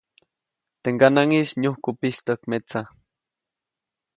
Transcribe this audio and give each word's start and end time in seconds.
Teʼ 0.81 0.93
ŋganaʼŋis 0.95 1.49
nyujku 1.61 1.89
pistäjk 1.99 2.41
metsa. 2.49 2.81